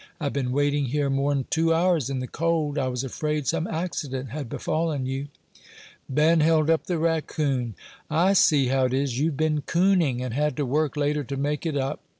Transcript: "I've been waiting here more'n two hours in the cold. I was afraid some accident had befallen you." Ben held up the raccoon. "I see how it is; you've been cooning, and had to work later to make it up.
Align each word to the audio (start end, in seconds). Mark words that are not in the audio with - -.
"I've 0.19 0.33
been 0.33 0.51
waiting 0.51 0.85
here 0.85 1.11
more'n 1.11 1.45
two 1.51 1.75
hours 1.75 2.09
in 2.09 2.21
the 2.21 2.27
cold. 2.27 2.79
I 2.79 2.87
was 2.87 3.03
afraid 3.03 3.45
some 3.45 3.67
accident 3.67 4.29
had 4.31 4.49
befallen 4.49 5.05
you." 5.05 5.27
Ben 6.09 6.39
held 6.39 6.71
up 6.71 6.87
the 6.87 6.97
raccoon. 6.97 7.75
"I 8.09 8.33
see 8.33 8.65
how 8.69 8.85
it 8.85 8.95
is; 8.95 9.19
you've 9.19 9.37
been 9.37 9.61
cooning, 9.61 10.19
and 10.23 10.33
had 10.33 10.57
to 10.57 10.65
work 10.65 10.97
later 10.97 11.23
to 11.25 11.37
make 11.37 11.67
it 11.67 11.77
up. 11.77 11.99